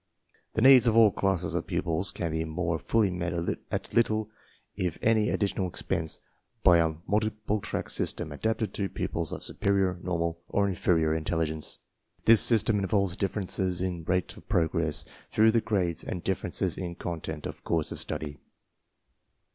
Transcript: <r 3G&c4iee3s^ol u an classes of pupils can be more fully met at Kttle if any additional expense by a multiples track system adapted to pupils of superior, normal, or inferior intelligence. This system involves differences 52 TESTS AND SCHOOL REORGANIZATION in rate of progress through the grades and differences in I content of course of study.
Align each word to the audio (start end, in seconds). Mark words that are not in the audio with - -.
<r 0.55 0.63
3G&c4iee3s^ol 0.63 0.95
u 0.95 1.05
an 1.05 1.11
classes 1.11 1.53
of 1.53 1.67
pupils 1.67 2.09
can 2.09 2.31
be 2.31 2.43
more 2.43 2.79
fully 2.79 3.11
met 3.11 3.33
at 3.33 3.83
Kttle 3.83 4.29
if 4.75 4.97
any 4.99 5.29
additional 5.29 5.67
expense 5.67 6.19
by 6.63 6.79
a 6.79 6.95
multiples 7.05 7.61
track 7.61 7.87
system 7.87 8.31
adapted 8.31 8.73
to 8.73 8.89
pupils 8.89 9.31
of 9.31 9.43
superior, 9.43 9.99
normal, 10.01 10.41
or 10.47 10.67
inferior 10.67 11.13
intelligence. 11.13 11.77
This 12.25 12.41
system 12.41 12.79
involves 12.79 13.15
differences 13.15 13.75
52 13.75 13.75
TESTS 13.75 13.79
AND 13.79 14.03
SCHOOL 14.03 14.13
REORGANIZATION 14.15 14.31
in 14.31 14.37
rate 14.37 14.37
of 14.37 14.49
progress 14.49 15.05
through 15.31 15.51
the 15.51 15.61
grades 15.61 16.03
and 16.03 16.23
differences 16.23 16.77
in 16.79 16.91
I 16.93 16.93
content 16.95 17.45
of 17.45 17.63
course 17.63 17.91
of 17.91 17.99
study. 17.99 18.39